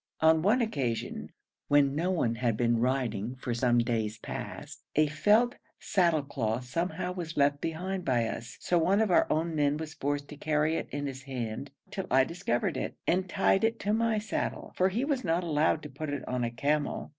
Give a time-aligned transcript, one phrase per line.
[0.19, 1.31] On one occasion,
[1.67, 7.11] when no one had been riding for some days past, a felt saddle cloth somehow
[7.11, 10.75] was left behind by us, so one of our own men was forced to carry
[10.75, 14.89] it in his hand till I discovered it, and tied it to my saddle, for
[14.89, 17.09] he was not allowed to put it on a camel.